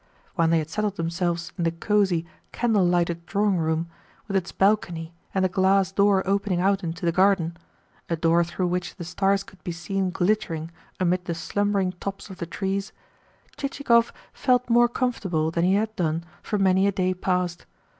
[0.33, 3.87] When they had settled themselves in the cosy, candle lighted drawing room,
[4.27, 7.55] with its balcony and the glass door opening out into the garden
[8.09, 12.37] a door through which the stars could be seen glittering amid the slumbering tops of
[12.37, 12.91] the trees
[13.57, 17.67] Chichikov felt more comfortable than he had done for many a day past.